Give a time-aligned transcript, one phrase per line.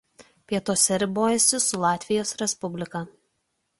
[0.47, 3.07] Pietuose ribojasi su Latvijos Respublika.